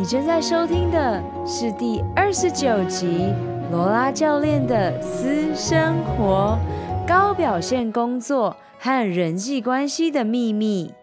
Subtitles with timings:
[0.00, 3.34] 你正在收听的是第二十九集
[3.70, 6.58] 罗拉教练的私生活、
[7.06, 10.94] 高表现工作和人际关系的秘密。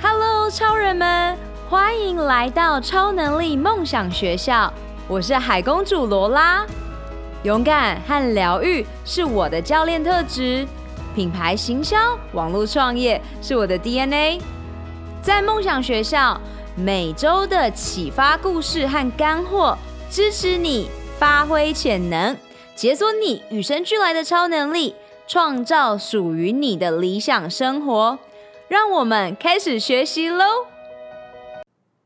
[0.00, 1.36] Hello，超人们，
[1.68, 4.72] 欢迎来到超能力梦想学校。
[5.08, 6.64] 我是海公主罗拉。
[7.42, 10.64] 勇敢和疗愈是我的教练特质，
[11.16, 14.40] 品牌行销、网络创业是我的 DNA。
[15.24, 16.38] 在梦想学校，
[16.76, 19.74] 每周的启发故事和干货，
[20.10, 22.36] 支持你发挥潜能，
[22.76, 24.94] 解锁你与生俱来的超能力，
[25.26, 28.18] 创造属于你的理想生活。
[28.68, 30.44] 让我们开始学习喽！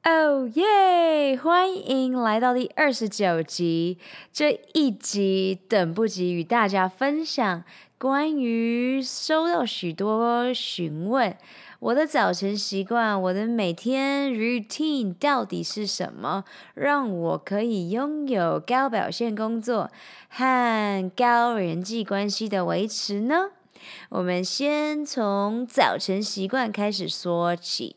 [0.04, 1.36] 哦耶！
[1.36, 3.98] 欢迎来到第二十九集。
[4.32, 7.64] 这一集等不及与大家分享
[7.98, 11.36] 关于收到许多询问，
[11.80, 19.88] 我的早晨习惯，我的每天 routine 到底是什么，让我可以拥有高表现工作
[20.28, 23.50] 和高人际关系的维持呢？
[24.08, 27.94] 我们先从早晨习惯开始说起。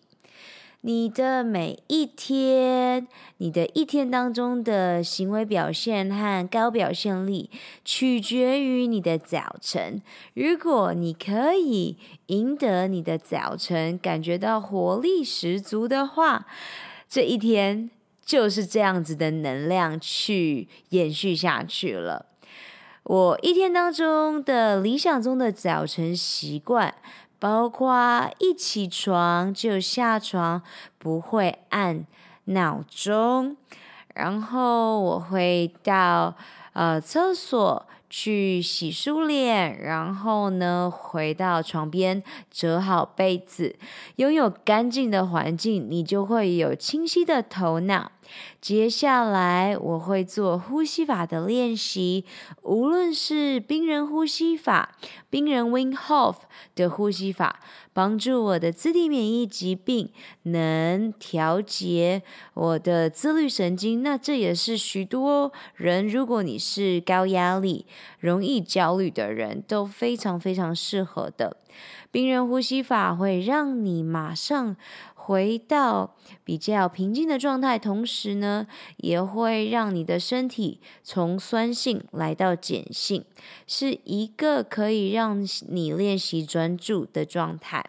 [0.83, 7.51] 你的每一天，你的一天当中的行为表现和高表现力，
[7.85, 10.01] 取决于你的早晨。
[10.33, 16.47] 如果你可以赢得你的早晨，感觉到活力十足的话，
[17.07, 17.91] 这一天
[18.25, 22.25] 就是这样子的能量去延续下去了。
[23.03, 26.95] 我一天当中的理想中的早晨习惯。
[27.41, 30.61] 包括一起床就下床，
[30.99, 32.05] 不会按
[32.45, 33.57] 闹钟，
[34.13, 36.35] 然后我会到
[36.73, 43.75] 呃厕所去洗漱脸，然后呢回到床边折好被子，
[44.17, 48.11] 拥有干净的环境，你就会有清晰的头脑。
[48.59, 52.25] 接下来我会做呼吸法的练习，
[52.63, 54.95] 无论是冰人呼吸法、
[55.29, 56.35] 冰人 Wim Hof
[56.75, 57.59] 的呼吸法，
[57.93, 60.11] 帮助我的自体免疫疾病
[60.43, 62.21] 能调节
[62.53, 64.03] 我的自律神经。
[64.03, 67.85] 那这也是许多人，如果你是高压力、
[68.19, 71.57] 容易焦虑的人，都非常非常适合的。
[72.11, 74.75] 冰人呼吸法会让你马上
[75.31, 83.23] 回到比较平静的状态，同时呢，也会让你的身体从酸性来到碱性，
[83.65, 87.81] 是一个可以让你练习专注的状态。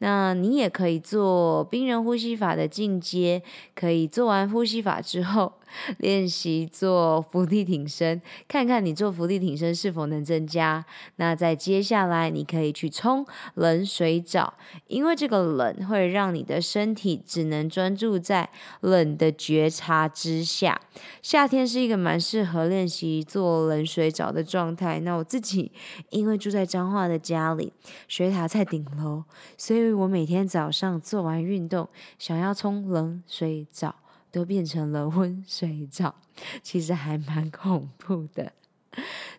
[0.00, 3.42] 那你也可以做冰人呼吸法的进阶，
[3.74, 5.54] 可以做完呼吸法之后。
[5.98, 10.84] 练习做伏地挺身，看看你做伏地挺身是否能增加。
[11.16, 14.54] 那在接下来，你可以去冲冷水澡，
[14.86, 18.50] 因为这个冷会让你的身体只能专注在
[18.80, 20.80] 冷的觉察之下。
[21.22, 25.00] 夏天是一个蛮适合练习做冷水澡的状态。
[25.00, 25.72] 那我自己
[26.10, 27.72] 因为住在彰化的家里，
[28.08, 29.24] 水塔在顶楼，
[29.56, 31.88] 所以我每天早上做完运动，
[32.18, 34.01] 想要冲冷水澡。
[34.32, 36.16] 都变成了温水澡，
[36.62, 38.52] 其实还蛮恐怖的。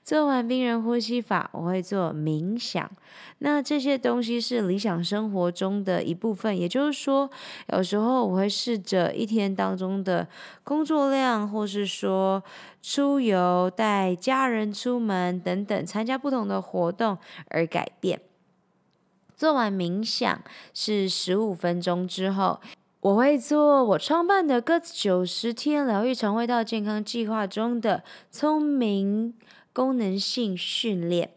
[0.04, 2.90] 做完冰人呼吸法，我会做冥想。
[3.38, 7.30] 那这些东西是理想生活中的一部分，也就是说，
[7.72, 10.28] 有时候我会试着一天当中的
[10.64, 12.44] 工作量，或是说
[12.82, 17.18] 出游、带家人出门等等，参加不同的活动
[17.50, 18.22] 而改变。
[19.36, 20.42] 做完冥想
[20.74, 22.60] 是十五分钟之后。
[23.04, 29.34] 我会做我创办的个九十天疗愈肠胃道健康计划中的聪明
[29.74, 31.32] 功能性训练，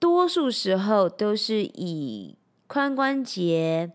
[0.00, 3.92] 多数时候都是以髋关节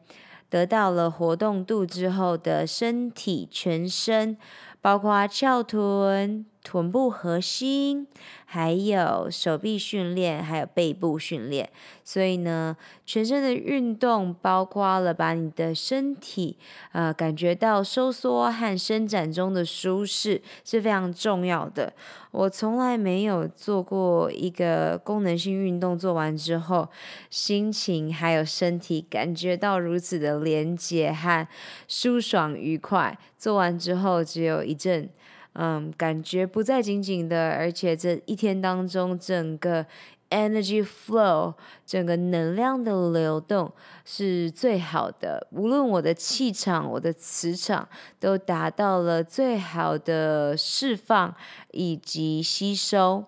[0.47, 4.37] 得到了活动度之后的身体全身，
[4.79, 6.45] 包括翘臀。
[6.63, 8.07] 臀部核心，
[8.45, 11.69] 还有手臂训练，还有背部训练。
[12.05, 16.57] 所以呢，全身的运动包括了把你的身体，
[16.93, 21.93] 呃，感觉到收缩和伸展中的舒适是非常重要的。
[22.31, 26.89] 我从来没有做过一个功能性运动，做完之后，
[27.29, 31.45] 心情还有身体感觉到如此的连结和
[31.87, 33.17] 舒爽愉快。
[33.37, 35.09] 做完之后，只有一阵。
[35.53, 39.85] 嗯，感觉不再紧紧的，而且这一天当中，整个
[40.29, 41.53] energy flow，
[41.85, 43.71] 整个能量的流动
[44.03, 45.47] 是最好的。
[45.51, 47.87] 无论我的气场、我的磁场
[48.19, 51.35] 都达到了最好的释放
[51.71, 53.25] 以及吸收。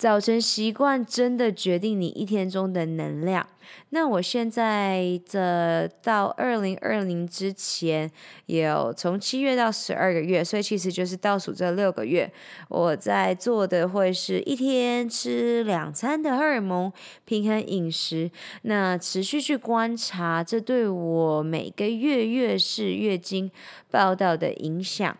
[0.00, 3.46] 早晨习惯真的决定你一天中的能量。
[3.90, 8.10] 那我现在的到二零二零之前，
[8.46, 12.32] 有从七月到十二个月，所以其实就是倒数这六个月，
[12.70, 16.90] 我在做的会是一天吃两餐的荷尔蒙
[17.26, 18.30] 平衡饮食。
[18.62, 23.50] 那持续去观察，这对我每个月月事月经
[23.90, 25.14] 报道的影响。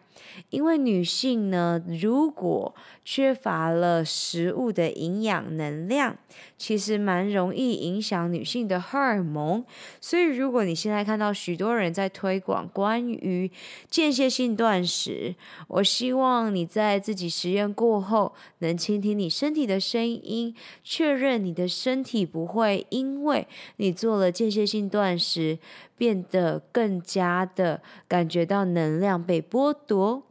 [0.50, 2.74] 因为女性呢，如果
[3.04, 6.16] 缺乏了食物的营养能量，
[6.56, 9.64] 其实蛮容易影响女性的荷尔蒙。
[10.00, 13.50] 所以，如果你现在看到许多人在推广关于
[13.88, 15.34] 间歇性断食，
[15.68, 20.54] 我希望你在自己实验过后，能倾听你身体的声音，
[20.84, 25.58] 确认你的身体不会因为你做了间歇性断食，
[25.96, 30.22] 变得更加的感觉到能量被剥夺。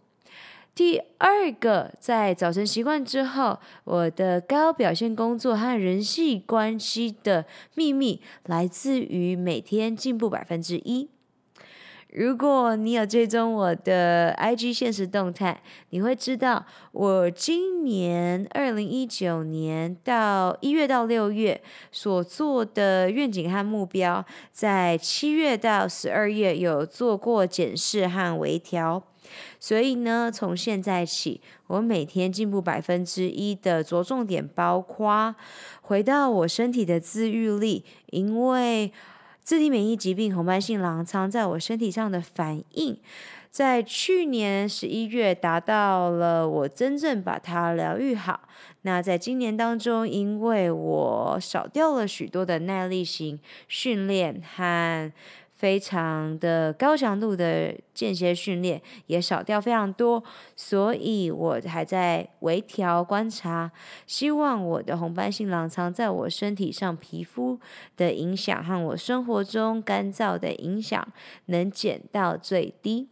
[0.76, 7.46] 第二个，在早晨习惯之后，我的高表现工作和人际关系的
[7.76, 11.10] 秘密来自于每天进步百分之一。
[12.12, 15.62] 如果你有追踪我的 IG 现实动态，
[15.92, 21.62] 你会知道我今年二零一九年到一月到六月
[21.92, 29.04] 所做的愿景和目标，在七月到十二月有做过检视和微调。
[29.60, 35.36] 所以呢，从现在起，我每天进步百分之一的着重点包括
[35.82, 38.92] 回到我身体的自愈力，因为
[39.50, 42.96] 自体免疫疾病红斑性狼疮在我身体上的反应，
[43.50, 48.42] 在去年十一月达到了我真正把它疗愈好。
[48.84, 55.12] 那在今年当中，因为我少掉了许多的耐力型训练和。
[55.60, 60.24] 非常的高强度的间歇训练也少掉非常多，
[60.56, 63.70] 所以我还在微调观察，
[64.08, 67.60] 希望我的红斑性狼疮在我身体上皮肤
[67.98, 71.06] 的影响和我生活中干燥的影响
[71.48, 73.10] 能减到最低。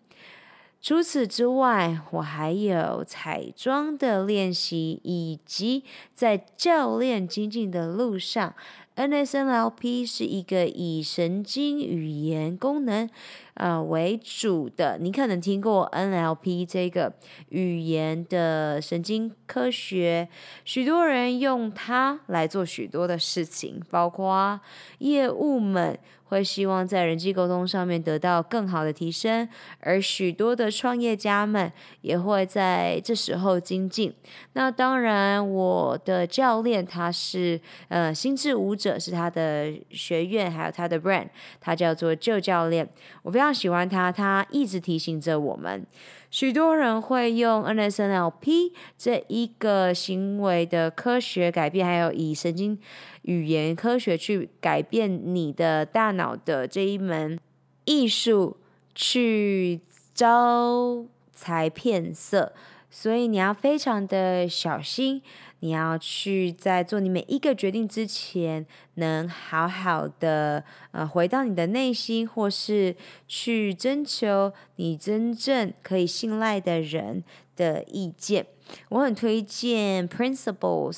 [0.80, 5.84] 除此之外，我还有彩妆的练习，以及
[6.14, 8.54] 在教练精进的路上。
[8.98, 13.08] NSNLP 是一个以神经语言功能
[13.54, 17.14] 啊为主的，你可能听过 NLP 这个
[17.50, 20.28] 语言的神经科学，
[20.66, 24.60] 许多人用它来做许多的事情，包括
[24.98, 26.00] 业务们。
[26.28, 29.48] 会希望在人际沟通上面得到更好的提升，
[29.80, 31.72] 而许多的创业家们
[32.02, 34.14] 也会在这时候精进。
[34.54, 41.28] 那当然，我的教练他是呃心智舞者，是他的学院，还有他的 brand，
[41.60, 42.88] 他叫做旧教练。
[43.24, 45.86] 我非常喜欢他，他一直提醒着我们。
[46.30, 52.78] 许多人会用 NSNLP 这一个行为的科学改变，还有以神经
[53.22, 57.40] 语言科学去改变你的大脑的这一门
[57.86, 58.58] 艺术，
[58.94, 59.82] 去
[60.14, 62.54] 招财骗色，
[62.90, 65.22] 所以你要非常的小心。
[65.62, 68.64] 你要去在做你每一个决定之前，
[68.94, 72.96] 能好好的呃回到你的内心，或是
[73.28, 77.24] 去征求你真正可以信赖的人
[77.56, 78.46] 的意见。
[78.90, 80.92] 我很推荐《Principles》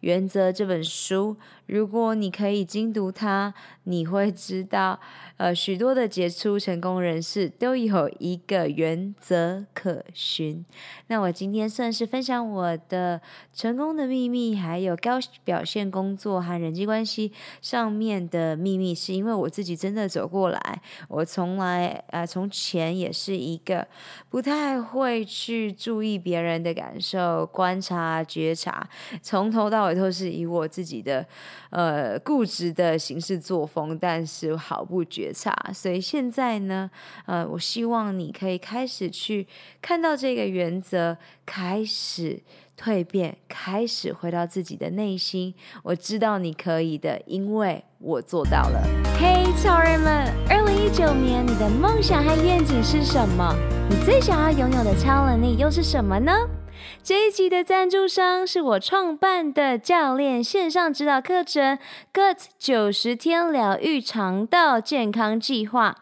[0.00, 1.36] 原则这本书。
[1.68, 3.52] 如果你可以精读它，
[3.84, 4.98] 你会知道，
[5.36, 10.64] 呃，许多的杰出成功人士都有一个原则可循。
[11.08, 13.20] 那我今天算是分享我的
[13.52, 20.82] 成功的秘密，还有高表现工作和人际关系上面的秘密，是因为我自己真的走过来。
[21.08, 23.86] 我从来，呃，从前也是一个
[24.30, 28.88] 不太会去注意别人的感受、观察、觉察，
[29.20, 31.26] 从头到尾都是以我自己的。
[31.70, 35.54] 呃，固执的行事作风，但是毫不觉察。
[35.72, 36.90] 所以现在呢，
[37.26, 39.46] 呃，我希望你可以开始去
[39.80, 42.42] 看到这个原则，开始
[42.78, 45.54] 蜕变，开始回到自己的内心。
[45.82, 48.82] 我知道你可以的，因为我做到了。
[49.20, 53.54] 嘿，超人们，二零一九年你的梦想和愿景是什么？
[53.90, 56.32] 你最想要拥有的超能力又是什么呢？
[57.08, 61.78] 这一集的赞助商是我创办的教练线上指导课程
[62.12, 65.94] “GUT 九十天疗愈肠道健康计划”。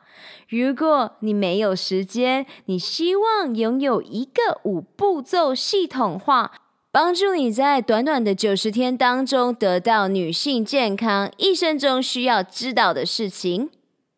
[0.50, 6.50] 如果你没有时间，你希望拥有一个五步骤系统化，
[6.90, 13.70] 帮助你在短短的九十天当中得到女性健康一生中需要知道的事情。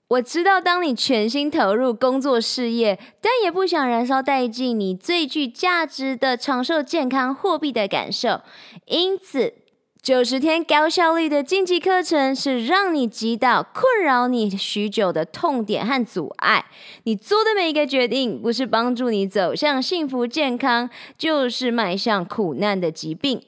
[0.08, 8.40] 我知道，当你全心投入工作事业，但也不想燃烧殆尽你最具价值的长寿、健康、货币的感受。
[8.86, 9.52] 因此，
[10.00, 16.64] 九十天高效率的晋级课程是让你击倒困扰你许久的痛点和阻碍。
[17.02, 20.88] 你做的每一个决定，不是帮助你走向幸福健康，
[21.18, 23.42] 就是迈向苦难的疾病。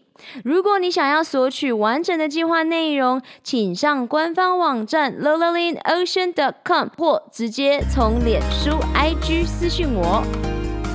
[0.45, 6.53] 如果你想要索取完整的计划内容，请上官方网站 l o l a l i n o c e a n c o
[6.67, 10.23] m 或直接从脸书 IG 私讯我。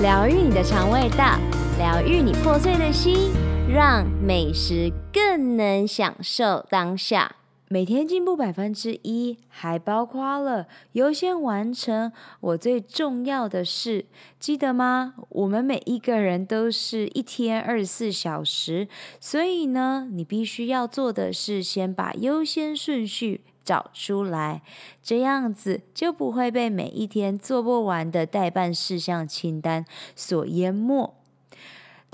[0.00, 1.38] 疗愈你的肠胃道，
[1.78, 3.32] 疗愈你破碎的心，
[3.66, 7.36] 让美食更能享受当下。
[7.68, 14.06] 每天进步百分之一，还包括了优先完成我最重要的事，
[14.38, 15.14] 记得吗？
[15.30, 18.86] 我们每一个人都是一天二十四小时，
[19.18, 24.62] 所以呢，你必须要做的是先把优先顺序找出来，
[25.02, 31.12] 这样子就不会被每一天做不完的待办事项清单所淹没。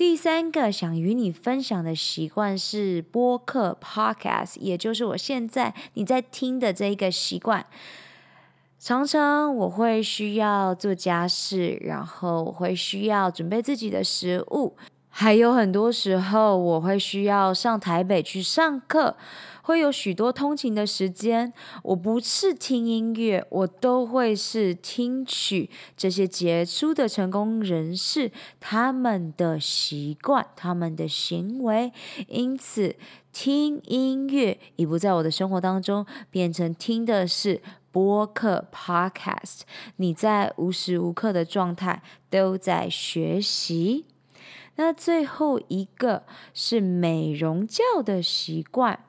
[0.03, 7.65] 第三个想与你分享的习惯是播客 （podcast），也就是我现在你在听的这一个习惯。
[8.81, 14.77] 常常我会需要做家事，然后我会需要准备自己的食物，
[15.09, 19.17] 还有很多时候我会需要上台北去上课。
[19.63, 21.53] 会有许多通勤的时间，
[21.83, 31.93] 我不是听音乐，我都会是听取这些杰出的成功人士他们的习惯、他们的行为。
[32.29, 32.97] 因此，
[33.33, 39.61] 听音乐已不在我的生活当中，变成听的是播客 （podcast）。
[39.97, 44.07] 你在无时无刻的状态都在学习。
[44.77, 49.05] 那最后一个是美容觉的习惯。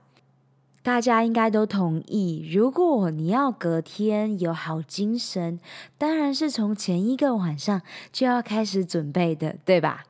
[0.83, 5.59] 大家应该都同意，如果你要隔天有好精神，
[5.97, 10.03] 当然是从前一个晚上就要开始准备的，对吧？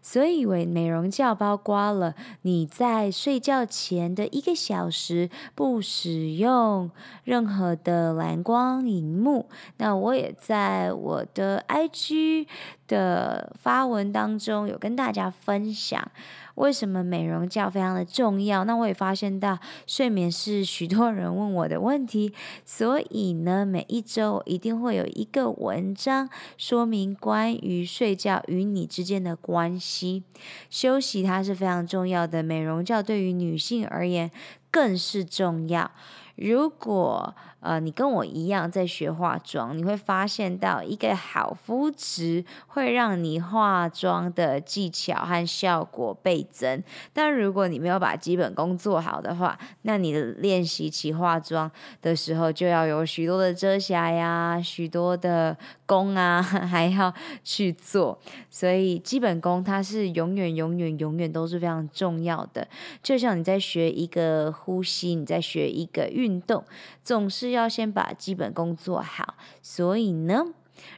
[0.00, 6.90] 所以，为美容觉包括了你在睡觉前的一个小时不使用
[7.24, 9.48] 任何的蓝光荧幕。
[9.78, 12.46] 那我也在我的 IG
[12.86, 16.10] 的发文当中有跟大家分享。
[16.56, 18.64] 为什么美容觉非常的重要？
[18.64, 22.32] 那我也发现到睡眠是许多人问我的问题，
[22.64, 30.22] 所以呢，每一周一定会有一个文章说明关于睡觉与你之间的关系。
[30.70, 34.30] 休息它是非常重要的，美容觉对于女性而言
[34.70, 35.90] 更是重要。
[36.36, 46.82] 如果呃，你跟我一样在学化妆，你会发现到一个好肤质会让你化妆的技巧和效果倍增。
[47.14, 51.70] 但如果你没有把基本功做好的话，那你练习起化妆
[52.02, 55.56] 的时候就要有许多的遮瑕呀，许多的
[55.86, 58.18] 功啊， 还要去做。
[58.50, 62.68] 所以基本功它是永远、永远、永远都是非常重要的。
[63.02, 66.62] 就像你在学一个呼吸，你在学一个运动，
[67.02, 67.53] 总是。
[67.54, 70.44] 要先把基本功做好，所以呢，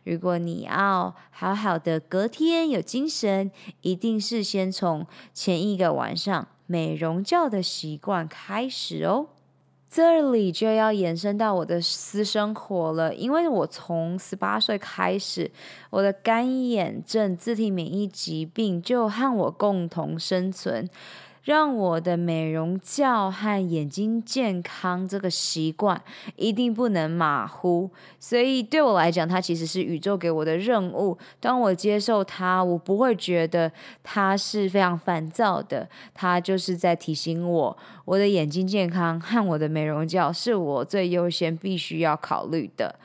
[0.03, 3.51] 如果你要好好的隔天有精神，
[3.83, 9.29] 一定是先从前一个晚上美容觉的习惯开始哦。
[9.89, 15.51] 这里就要延伸到我的私生活了，因为我从十八岁开始，
[15.91, 20.91] 我的干眼症自体免疫疾病就和我共同生存。
[21.47, 26.03] 让我的美容觉和眼睛健康这个习惯
[26.35, 27.88] 一定不能马虎，
[28.19, 31.17] 所以对我来讲，它其实是宇宙给我的任务。
[31.38, 33.71] 当我接受它，我不会觉得
[34.03, 37.76] 它是非常烦躁的，它就是在提醒我，
[38.07, 42.99] 我的眼睛健康和我的美容觉是我最优先必须要考虑的。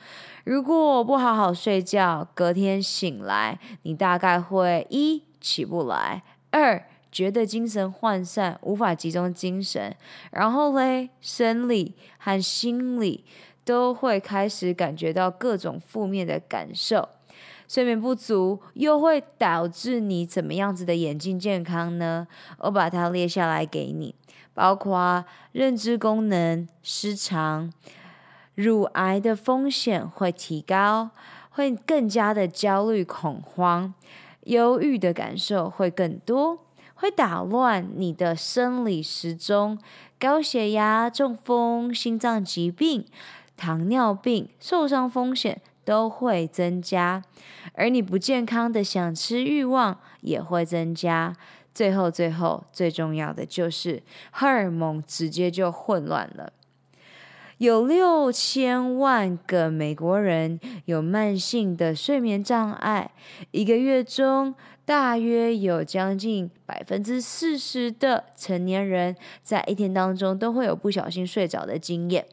[0.45, 6.83] 如果我不好好睡觉，隔天醒来，你大概会一起不来，二。
[7.11, 9.95] 觉得精神涣散，无法集中精神，
[10.31, 13.25] 然后嘞，生理和心理
[13.65, 17.09] 都会开始感觉到各种负面的感受。
[17.67, 22.27] 睡眠不足又会导致你怎么样子的眼睛健康呢？
[22.57, 24.13] 我把它列下来给你，
[24.53, 27.71] 包括认知功能失常，
[28.55, 31.11] 乳癌的风险会提高，
[31.49, 33.93] 会更加的焦虑恐慌，
[34.43, 36.59] 忧郁的感受会更多。
[37.01, 39.75] 会打乱你的生理时钟，
[40.19, 43.03] 高血压、中风、心脏疾病、
[43.57, 47.23] 糖尿病、受伤风险都会增加，
[47.73, 51.35] 而你不健康的想吃欲望也会增加。
[51.73, 56.53] 最后，最后最重要的就是荷尔蒙直接就混乱了。
[57.57, 63.11] 有六千万个美国人有慢性的睡眠障碍，
[63.51, 72.25] 一个月中大约有将近百分之四十的成年人在一天当中都会有不小心睡着的经验。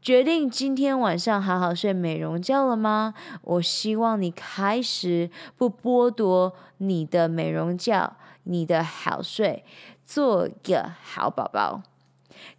[0.00, 3.14] 决定今天晚上好好睡美容觉了吗？
[3.42, 9.64] 我希望你开始不剥夺你的美容觉，你的好睡，
[10.04, 11.82] 做个好宝宝。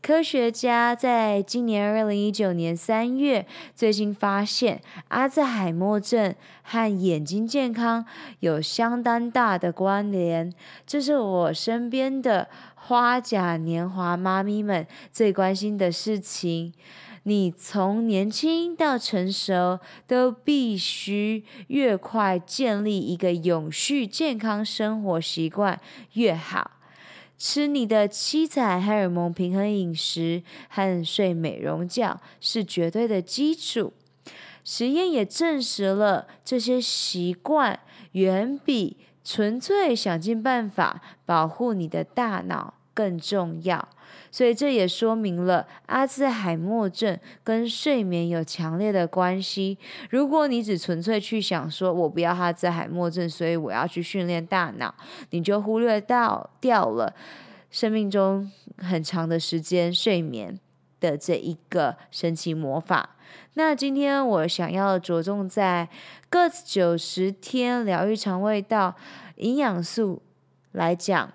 [0.05, 8.05] 科学家在今年二零一九年三月最新发现，阿兹海默症和眼睛健康
[8.41, 10.53] 有相当大的关联。
[10.85, 16.71] 这是我身边的花甲年华妈咪们最关心的事情。
[17.23, 25.81] 你从年轻到成熟，都必须越快建立一个永续健康生活习惯
[26.13, 26.74] 越好。
[27.37, 33.93] 吃你的七彩荷尔蒙平衡饮食和睡美容觉是绝对的基础。
[34.63, 37.79] 实验也证实了这些习惯
[38.13, 43.87] 远比纯粹想尽办法保护你的大脑更重要。
[44.31, 49.77] 所以这也说明了阿兹海默症跟睡眠有强烈的关系。
[50.09, 54.93] 如果你只纯粹去想说，我不要阿兹海默症，所以我要去训练大脑，
[55.29, 57.13] 你就忽略到掉了
[57.71, 60.59] 生命中很长的时间睡眠
[60.99, 63.11] 的这一个神奇魔法。
[63.53, 65.87] 那今天我想要着重在
[66.29, 68.95] GUTS 九十天疗愈肠胃道
[69.37, 70.21] 营养素
[70.73, 71.31] 来讲。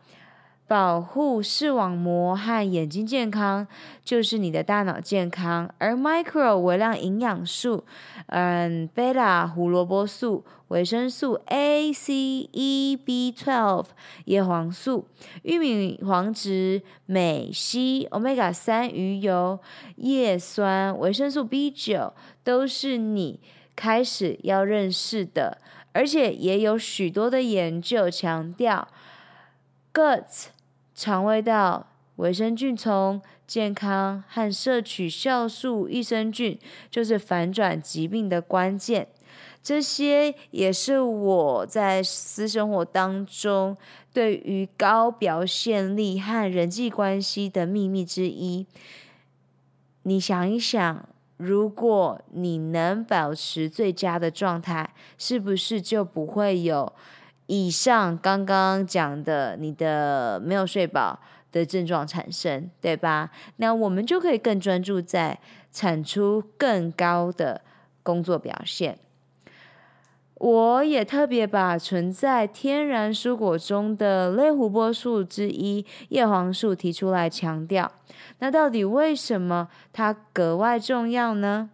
[0.70, 3.66] 保护视网膜和眼睛健康，
[4.04, 5.68] 就是你的大脑健康。
[5.78, 7.84] 而 Micro 微量营养素，
[8.26, 12.14] 嗯，贝塔胡萝卜素、维生素 A、C、
[12.52, 13.86] E、B12、
[14.26, 15.08] 叶黄素、
[15.42, 19.58] 玉米黄质、镁、硒、Omega 三鱼油、
[19.96, 23.40] 叶酸、维生素 B 九，都是你
[23.74, 25.58] 开始要认识的。
[25.90, 28.86] 而且也有许多的研究强调
[29.92, 30.46] ，GUTS。
[30.94, 36.59] 肠胃道维生菌从健康和摄取酵素益生菌，
[36.90, 39.09] 就是反转疾病的关键。
[39.62, 43.76] 这些也是我在私生活当中
[44.12, 48.67] 对于高表现力和人际关系的秘密之一。
[50.04, 56.91] 你想一想，如果你能保持最佳的状态，是不是就不会有？
[57.50, 61.19] 以上刚刚讲的，你的没有睡饱
[61.50, 63.28] 的症状产生，对吧？
[63.56, 65.36] 那我们就可以更专注在
[65.73, 67.63] 产出更高的
[68.04, 68.97] 工作表现。
[70.34, 77.91] 我也特别把存在天然蔬果中的类胡萝卜素之一叶黄素提出来强调。
[78.39, 81.71] 那到底为什么它格外重要呢？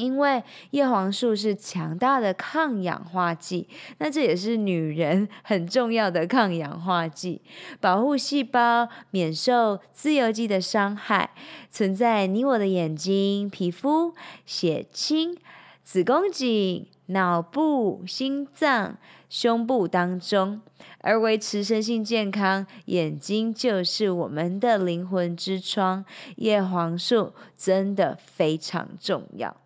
[0.00, 7.42] 因为叶黄素是强大的抗氧化剂，那这也是女人 很重要的抗氧化剂，
[7.80, 11.30] 保护细胞免受自由基的伤害，
[11.70, 14.14] 存在你我的眼睛、皮肤、
[14.46, 15.36] 血清、
[15.82, 18.96] 子宫颈、脑部、心脏、
[19.28, 20.62] 胸部当中，
[21.00, 26.04] 而维持身心健康，眼睛就是我们的灵魂之窗，
[26.36, 29.59] 叶黄素真的非常重要。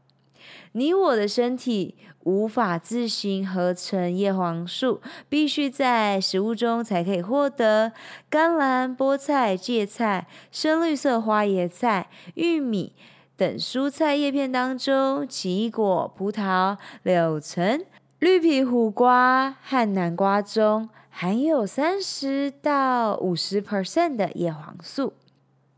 [0.77, 7.93] 你我的身体无法自行合成叶黄素，必须在食物中才可以获得。
[8.29, 12.93] 甘蓝、菠菜、芥菜、深绿色花椰菜、玉米
[13.37, 17.85] 等蔬菜叶片当中，奇异果、葡萄、柳橙、
[18.19, 25.13] 绿皮苦瓜和南瓜中含有三十到五十 percent 的叶黄素。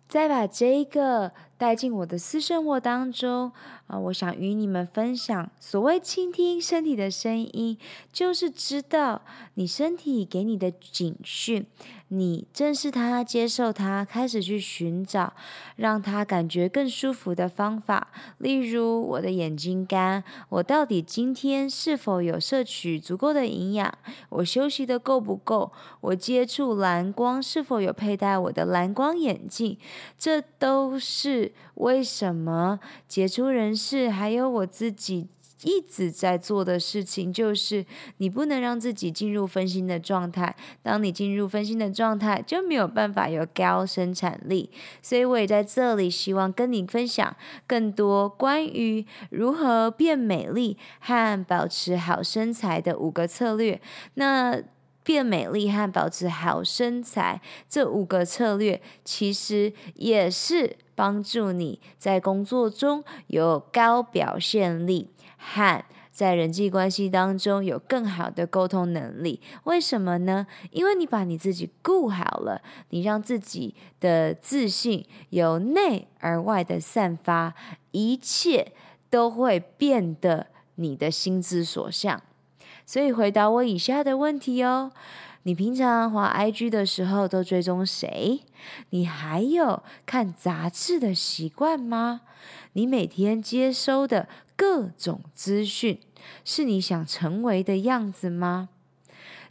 [0.09, 3.53] 再把这个带进我的私生活当中。
[3.87, 7.79] 啊，我想与你们分享，所谓倾听身体的声音，
[8.13, 9.23] 就是知道
[9.55, 11.65] 你身体给你的警讯，
[12.09, 15.33] 你正视它，接受它，开始去寻找
[15.75, 18.13] 让它感觉更舒服的方法。
[18.39, 23.93] 例如，我的眼睛干，我到底今天是否有摄取足够的营养？
[24.29, 25.73] 我休息的够不够？
[26.01, 29.77] 我接触蓝光是否有佩戴我的蓝光眼镜？
[30.17, 35.27] 这都是为什么杰出人士，还有我自己
[35.63, 37.85] 一直在做的事情，就是
[38.19, 40.55] 你不能让自己进入分心的状态。
[40.83, 44.71] 当你进入分心的状态，就没有办法有高生产力。
[45.01, 47.35] 所以我也在这里希望跟你分享
[47.67, 53.81] 更多关于如何变美丽和保持好身材的五个策略。
[54.15, 54.63] 那
[55.07, 69.41] 变美丽和保持好身材这五个策略，其实也是帮助你在工作中有高表现力和在人际关系当中有更好的沟通能力。
[69.65, 70.49] 为什么呢？
[70.73, 77.55] 因为你把你自己顾好了，你让自己的自信由内而外的散发，
[77.93, 78.73] 一切
[79.09, 82.21] 都会变得你的心之所向。
[82.87, 84.93] 所以回答我以下的问题哦：
[85.43, 88.41] 你平常滑 IG 的时候都追踪谁？
[88.91, 92.23] 你还有看杂志的习惯吗？
[92.75, 95.99] 你每天接收的各种资讯，
[96.45, 98.69] 是你想成为的样子吗？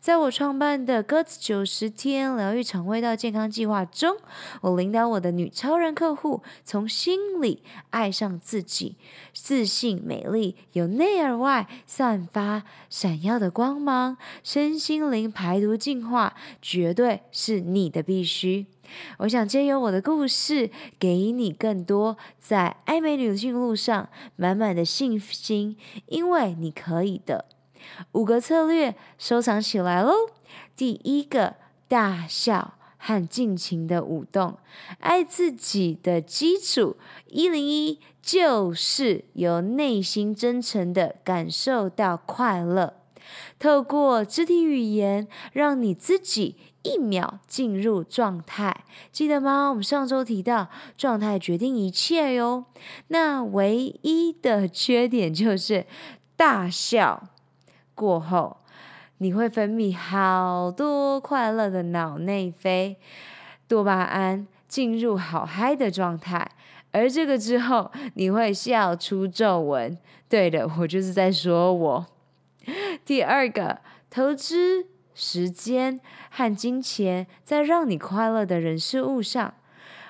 [0.05, 4.17] 在我创办的鸽子九十天疗愈肠胃道健康计划中，
[4.61, 8.97] 我领导我的女超人客户从心里爱上自己，
[9.33, 18.67] 自信、美丽，由内而外散发闪耀的光芒，身心灵排毒净化，绝对是你的必须。
[19.17, 27.45] 我想借由我的故事，给你更多在爱美女性路上满满的信心，因为你可以的。
[28.13, 30.13] 五个策略收藏起来喽！
[30.75, 31.55] 第一个，
[31.87, 34.57] 大笑和尽情的舞动，
[34.99, 42.95] 爱自己的基础一零一就是由内心真诚的感受到快乐，
[43.59, 48.83] 透过肢体语言让你自己一秒进入状态。
[49.11, 49.69] 记得吗？
[49.69, 52.65] 我们上周提到状态决定一切哟。
[53.09, 55.85] 那唯一的缺点就是
[56.35, 57.29] 大笑。
[57.95, 58.57] 过后，
[59.17, 62.97] 你会分泌好多快乐的脑内啡、
[63.67, 66.51] 多巴胺，进入好嗨的状态。
[66.91, 69.97] 而这个之后，你会笑出皱纹。
[70.29, 72.05] 对的，我就是在说我。
[73.05, 73.79] 第二个，
[74.09, 79.53] 投资时间和金钱在让你快乐的人事物上。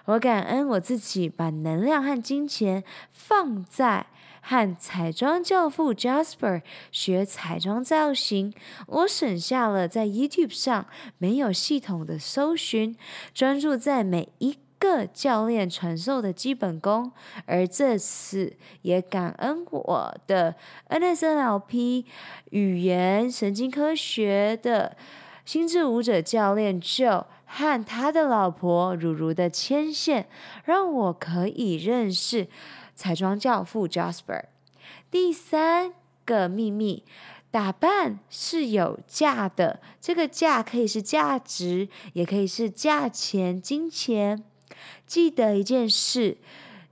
[0.05, 4.07] 我感恩我自己，把能量和金钱放在。
[4.47, 8.53] 和彩妆教父 Jasper 学彩妆造型，
[8.85, 10.85] 我省下了在 YouTube 上
[11.17, 12.95] 没有系统的搜寻，
[13.33, 17.11] 专注在每一个教练传授的基本功。
[17.47, 20.55] 而这次也感恩我的
[20.89, 22.05] NSNLP
[22.51, 24.95] 语言神经科学的
[25.43, 30.27] 心智舞者教练 Joe 和他的老婆如如的牵线，
[30.65, 32.47] 让我可以认识。
[32.95, 34.45] 彩妆教父 Jasper，
[35.11, 37.03] 第三个秘密，
[37.51, 39.81] 打扮是有价的。
[39.99, 44.43] 这个价可以是价值，也可以是价钱、金钱。
[45.05, 46.37] 记得一件事，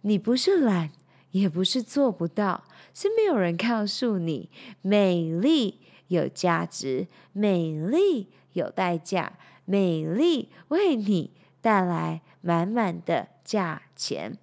[0.02, 0.92] 你不是懒，
[1.32, 2.64] 也不是做不到，
[2.94, 4.50] 是没有人告诉你，
[4.82, 9.34] 美丽有价值，美丽有代价，
[9.66, 14.38] 美丽为你带来满满的价钱。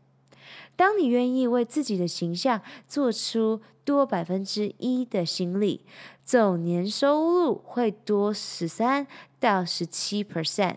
[0.80, 5.84] 当你愿意为自己的形象做出多百分之一的心力，
[6.24, 9.06] 总年收入会多十三
[9.38, 10.76] 到十七 percent，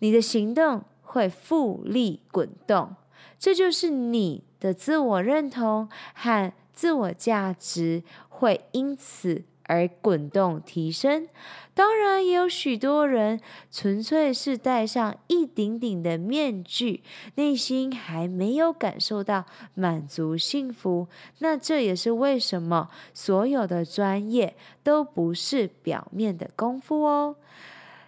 [0.00, 2.96] 你的行动会复利滚动，
[3.38, 11.28] 这就是你的自我认同和自我价值会因此而滚动提升，
[11.74, 17.02] 当然也有许多人纯粹是戴上一顶顶的面具，
[17.36, 19.44] 内心还没有感受到
[19.74, 21.08] 满足幸福。
[21.38, 27.36] 那这也是为什么所有的专业都不是表面的功夫哦。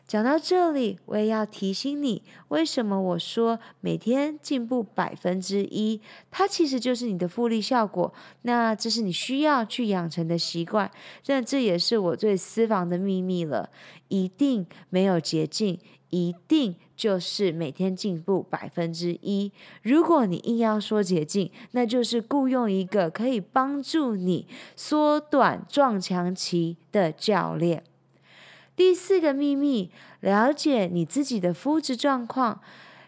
[0.07, 8.12] 讲到这里，我也要提醒你，为什么我说每天进步百分之一，它其实就是你的复利效果。
[8.43, 10.90] 那这是你需要去养成的习惯。
[11.27, 13.71] 那这也是我最私房的秘密了，
[14.09, 19.51] 一定没有捷径，一定就是每天进步百分之一。
[19.83, 27.83] 如果你硬要说捷径，那就是雇佣一个可以帮助你缩短撞墙期的教练。
[28.77, 32.61] 第四个秘密，了解你自己的肤质状况，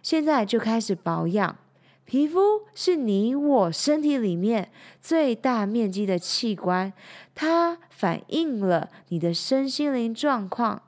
[0.02, 1.56] 现在就开始保养。
[2.04, 6.92] 皮肤是你我身体里面最大面积的器官，
[7.34, 10.82] 它反映了你的身心灵状况。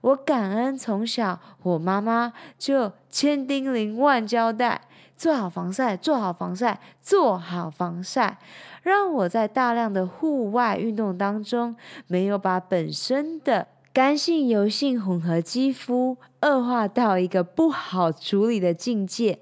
[0.00, 4.80] 我感恩从小我妈妈就千叮咛万交代，
[5.16, 8.38] 做好防晒，做好防晒，做好防晒，
[8.82, 11.76] 让我在大量的户外运动当中，
[12.08, 19.38] 没有把本身的干性油性混合肌肤恶化到一个不好处理的境界，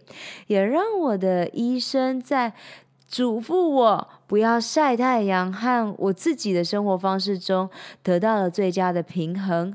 [0.47, 2.53] 也让我的医生在
[3.09, 7.71] 嘱咐我不要晒太阳和我自己的生活方式中
[8.03, 9.75] 得到了最佳的平衡。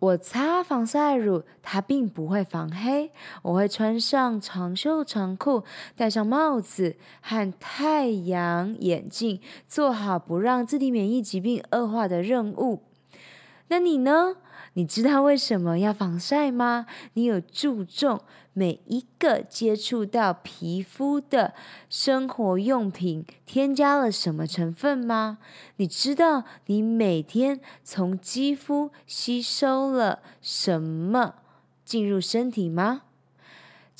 [0.00, 3.10] 我擦防晒乳，它并不会防黑。
[3.40, 5.64] 我会穿上长袖长裤，
[5.96, 12.82] 戴上帽子和太阳眼镜，做好不让自体免疫疾病恶化的任务。
[13.70, 14.36] 那你呢？
[14.74, 16.86] 你知道为什么要防晒吗？
[17.14, 18.20] 你有注重
[18.52, 21.54] 每一个接触到皮肤的
[21.88, 25.38] 生活用品添加了什么成分吗？
[25.76, 31.36] 你知道你每天从肌肤吸收了什么
[31.84, 33.02] 进入身体吗？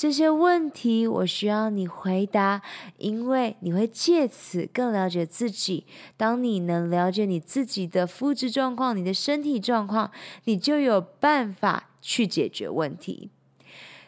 [0.01, 2.63] 这些问题我需要你回答，
[2.97, 5.85] 因为你会借此更了解自己。
[6.17, 10.11] 当你能了解你自己的肤质状况、你的身体状况，
[10.45, 13.29] 你就有办法去解决问题。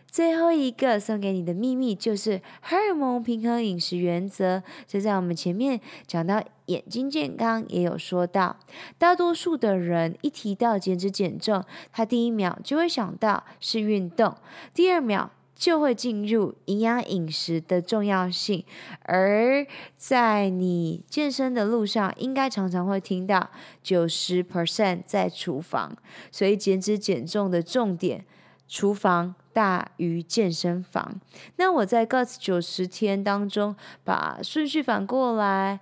[0.07, 4.63] 最后一个送给你的秘密就是荷尔蒙平衡饮食原则。
[4.89, 8.57] 这在我们前面讲到眼睛健康也有说到，
[8.97, 14.35] 大多数的人一提到减脂减重，他第一秒就会想到是运动，
[14.73, 15.31] 第二秒。
[15.63, 18.65] 就会进入营养饮食的重要性，
[19.03, 19.65] 而
[19.97, 23.49] 在你健身的路上，应该常常会听到
[23.81, 25.97] 九十 percent 在厨房，
[26.33, 28.25] 所以减脂减重的重点，
[28.67, 31.21] 厨房大于健身房。
[31.55, 35.79] 那我在 g u t 九十天当中，把顺序反过来，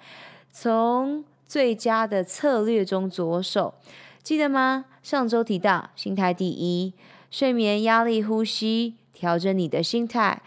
[0.53, 3.73] 从最佳的策略中着手，
[4.23, 4.85] 记得吗？
[5.03, 6.93] 上周提到心态第一，
[7.31, 8.97] 睡眠、压力、呼吸。
[9.13, 10.43] 调整你的心态，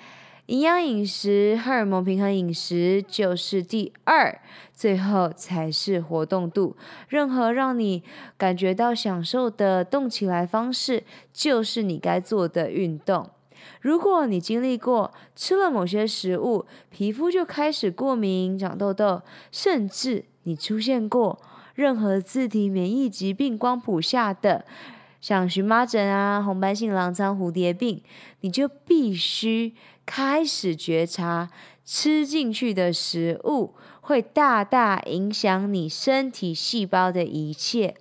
[0.48, 4.42] 营养饮食、荷尔蒙平衡饮食就是第二，
[4.74, 6.76] 最后才是活动度。
[7.08, 8.04] 任何让你
[8.38, 13.30] 感觉到享受的动起来方式，就是你该做的运动。
[13.80, 19.22] 如果你经历过吃了某些食物，皮肤就开始过敏、长痘痘，
[19.52, 21.40] 甚至你出现过
[21.74, 24.66] 任何自体免疫疾病光谱下的。
[25.24, 28.04] 像荨麻疹啊、红斑性狼疮、蝴蝶病，
[28.42, 29.74] 你就必须
[30.06, 31.50] 开始觉察，
[31.86, 37.96] 吃进去的食物会大大影响你身体细胞的一切。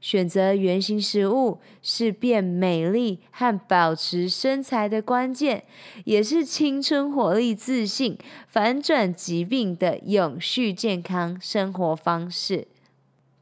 [0.00, 5.62] 选择原型食物是变美丽和保持身材的关键，
[6.06, 8.18] 也是青春活力、自信、
[8.48, 12.66] 反转疾病的永续健康生活方式。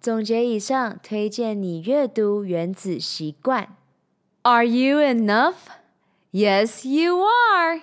[0.07, 3.64] 总结以上，推荐你阅读《原子习惯》。
[4.42, 5.55] Are you enough?
[6.31, 7.81] Yes, you are.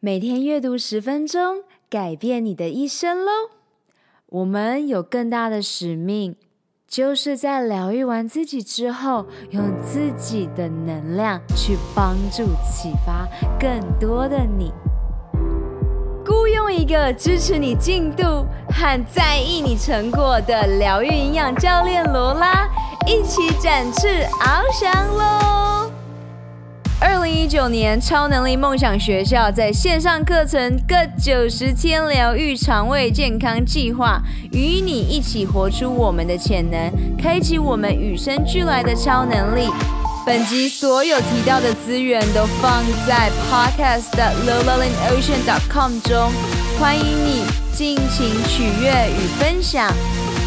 [0.00, 3.30] 每天阅读十分钟，改变你的一生喽！
[4.26, 6.34] 我们有更大的使命，
[6.88, 13.28] 就是在疗愈完自己之后，用自己的能量去帮助、启发
[13.60, 14.72] 更多的你。
[16.24, 22.68] 雇佣一个支持你进度和在意你成果的疗愈营养教练罗拉，
[23.06, 25.90] 一起展翅翱翔喽！
[27.00, 39.68] 二零一九年超能力梦想学校在线上课程各九十天疗愈肠胃健康计划，与你一起活出我们的潜能，开启我们与生俱来的超能力。
[40.24, 46.32] 本集所有提到的资源都放在 podcast 的 lolalinocean.com 中，
[46.78, 49.92] 欢迎你尽情取悦与分享。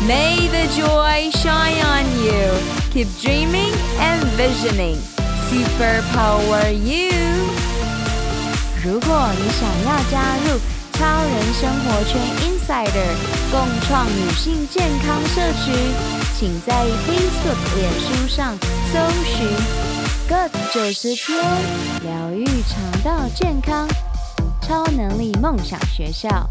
[0.07, 2.53] May the joy shine on you.
[2.93, 4.97] Keep dreaming and visioning.
[5.51, 7.11] Superpower you.
[8.81, 10.57] 如果你想要加入
[10.97, 13.15] 超人生活圈 Insider
[13.51, 15.73] 共创女性健康社群。
[16.37, 16.73] 请在
[17.05, 18.57] Facebook、脸书上
[18.91, 19.47] 搜寻
[20.29, 21.37] “Gut 九十天
[22.03, 23.87] 疗愈肠道健康
[24.61, 26.49] 超能力梦想学校”。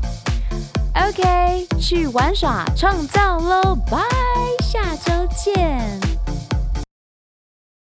[0.94, 3.74] OK，去玩耍创造喽！
[3.90, 3.98] 拜，
[4.62, 6.23] 下周见。